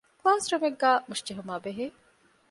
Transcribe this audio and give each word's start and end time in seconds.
ކްލާސްރޫމެއްގައި 0.21 0.99
މުށިޖެހުމާބެހޭ 1.07 1.79